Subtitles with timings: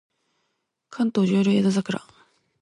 [0.89, 2.01] 関東上流江戸桜